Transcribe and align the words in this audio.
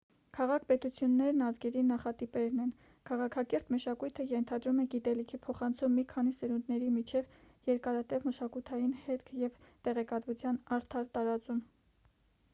քաղաք-պետություններն 0.35 1.41
ազգերի 1.47 1.81
նախատիպերն 1.89 2.61
են 2.63 2.69
քաղաքակիրթ 3.09 3.67
մշակույթը 3.75 4.23
ենթադրում 4.31 4.79
է 4.83 4.85
գիտելիքի 4.93 5.39
փոխանցում 5.43 5.93
մի 5.99 6.05
քանի 6.13 6.33
սերունդների 6.37 6.89
միջև 6.95 7.29
երկարատև 7.71 8.25
մշակութային 8.31 8.95
հետք 9.03 9.31
և 9.45 9.59
տեղեկատվության 9.89 10.59
արդար 10.79 11.07
տարածում 11.19 11.63